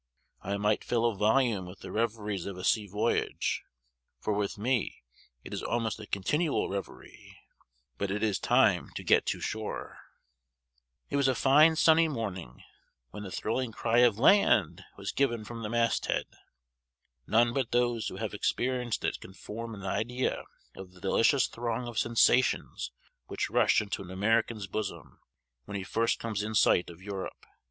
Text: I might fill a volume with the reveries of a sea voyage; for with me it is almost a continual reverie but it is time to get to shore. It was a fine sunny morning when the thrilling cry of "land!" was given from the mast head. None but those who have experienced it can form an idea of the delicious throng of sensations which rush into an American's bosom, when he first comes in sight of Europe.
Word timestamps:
I 0.41 0.57
might 0.57 0.83
fill 0.83 1.05
a 1.05 1.15
volume 1.15 1.67
with 1.67 1.81
the 1.81 1.91
reveries 1.91 2.47
of 2.47 2.57
a 2.57 2.63
sea 2.63 2.87
voyage; 2.87 3.61
for 4.19 4.33
with 4.33 4.57
me 4.57 5.03
it 5.43 5.53
is 5.53 5.61
almost 5.61 5.99
a 5.99 6.07
continual 6.07 6.69
reverie 6.69 7.37
but 7.99 8.09
it 8.09 8.23
is 8.23 8.39
time 8.39 8.89
to 8.95 9.03
get 9.03 9.27
to 9.27 9.39
shore. 9.39 9.99
It 11.11 11.17
was 11.17 11.27
a 11.27 11.35
fine 11.35 11.75
sunny 11.75 12.07
morning 12.07 12.63
when 13.11 13.21
the 13.21 13.29
thrilling 13.29 13.71
cry 13.71 13.99
of 13.99 14.17
"land!" 14.17 14.83
was 14.97 15.11
given 15.11 15.45
from 15.45 15.61
the 15.61 15.69
mast 15.69 16.07
head. 16.07 16.25
None 17.27 17.53
but 17.53 17.71
those 17.71 18.07
who 18.07 18.15
have 18.15 18.33
experienced 18.33 19.03
it 19.05 19.19
can 19.21 19.33
form 19.35 19.75
an 19.75 19.83
idea 19.85 20.45
of 20.75 20.93
the 20.93 20.99
delicious 20.99 21.45
throng 21.45 21.87
of 21.87 21.99
sensations 21.99 22.89
which 23.27 23.51
rush 23.51 23.79
into 23.83 24.01
an 24.01 24.09
American's 24.09 24.65
bosom, 24.65 25.19
when 25.65 25.77
he 25.77 25.83
first 25.83 26.17
comes 26.17 26.41
in 26.41 26.55
sight 26.55 26.89
of 26.89 27.03
Europe. 27.03 27.45